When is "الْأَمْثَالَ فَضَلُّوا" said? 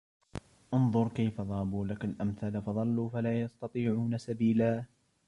2.05-3.09